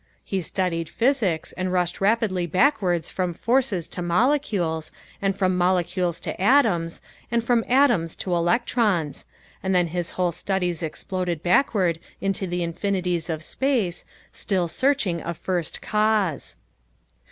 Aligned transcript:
He 0.25 0.41
studied 0.41 0.89
physics 0.89 1.51
and 1.51 1.71
rushed 1.71 2.01
rapidly 2.01 2.47
backwards 2.47 3.11
from 3.11 3.35
forces 3.35 3.87
to 3.89 4.01
molecules, 4.01 4.91
and 5.21 5.35
from 5.35 5.55
molecules 5.55 6.19
to 6.21 6.41
atoms, 6.41 7.01
and 7.29 7.43
from 7.43 7.63
atoms 7.67 8.15
to 8.15 8.33
electrons, 8.33 9.25
and 9.61 9.75
then 9.75 9.85
his 9.89 10.09
whole 10.17 10.31
studies 10.31 10.81
exploded 10.81 11.43
backward 11.43 11.99
into 12.19 12.47
the 12.47 12.63
infinities 12.63 13.29
of 13.29 13.43
space, 13.43 14.03
still 14.31 14.67
searching 14.67 15.21
a 15.21 15.35
first 15.35 15.83
cause. 15.83 16.55